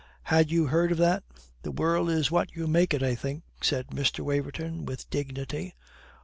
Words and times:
Had 0.23 0.49
you 0.49 0.65
heard 0.65 0.91
of 0.91 0.97
that?" 0.97 1.23
"The 1.61 1.69
world 1.69 2.09
is 2.09 2.31
what 2.31 2.55
you 2.55 2.65
make 2.65 2.91
it, 2.95 3.03
I 3.03 3.13
think," 3.13 3.43
said 3.61 3.89
Mr. 3.89 4.21
Waverton 4.21 4.83
with 4.83 5.07
dignity. 5.11 5.75